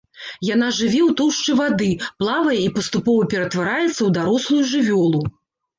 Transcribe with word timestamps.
Яна 0.49 0.69
жыве 0.77 1.01
ў 1.09 1.17
тоўшчы 1.19 1.51
вады, 1.61 1.91
плавае 2.23 2.59
і 2.63 2.73
паступова 2.79 3.29
ператвараецца 3.35 3.95
ў 3.95 4.09
дарослую 4.19 4.61
жывёлу. 4.75 5.21